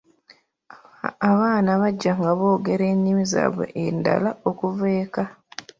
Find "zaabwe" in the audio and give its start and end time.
3.33-3.65